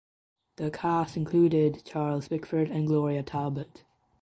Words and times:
The 0.55 0.71
cast 0.71 1.15
included 1.15 1.83
Charles 1.85 2.27
Bickford 2.27 2.71
and 2.71 2.87
Gloria 2.87 3.21
Talbott. 3.21 3.83